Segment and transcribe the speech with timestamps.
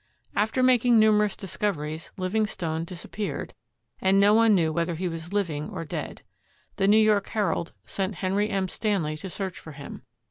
[0.35, 3.53] After making numerous discoveries, Living stone disappeared,
[4.01, 6.23] and no one knew whether he was living or dead.
[6.77, 8.67] The New York "Herald" sent Henry M.
[8.67, 10.01] Stanley to search for him.